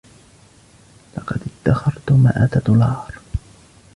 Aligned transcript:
لقد 1.17 1.39
ادخرت 1.67 2.11
مائه 2.11 2.59
دولار. 2.65 3.15